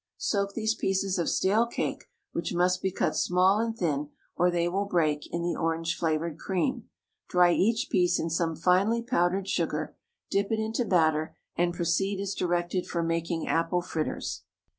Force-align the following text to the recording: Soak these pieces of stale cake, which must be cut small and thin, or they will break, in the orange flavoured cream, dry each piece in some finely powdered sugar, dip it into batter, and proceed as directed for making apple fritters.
Soak 0.17 0.55
these 0.55 0.73
pieces 0.73 1.19
of 1.19 1.29
stale 1.29 1.67
cake, 1.67 2.05
which 2.31 2.55
must 2.55 2.81
be 2.81 2.91
cut 2.91 3.15
small 3.15 3.59
and 3.59 3.77
thin, 3.77 4.09
or 4.35 4.49
they 4.49 4.67
will 4.67 4.85
break, 4.85 5.31
in 5.31 5.43
the 5.43 5.55
orange 5.55 5.95
flavoured 5.95 6.39
cream, 6.39 6.89
dry 7.29 7.51
each 7.53 7.87
piece 7.91 8.17
in 8.19 8.31
some 8.31 8.55
finely 8.55 9.03
powdered 9.03 9.47
sugar, 9.47 9.95
dip 10.31 10.51
it 10.51 10.57
into 10.57 10.85
batter, 10.85 11.37
and 11.55 11.75
proceed 11.75 12.19
as 12.19 12.33
directed 12.33 12.87
for 12.87 13.03
making 13.03 13.47
apple 13.47 13.83
fritters. 13.83 14.41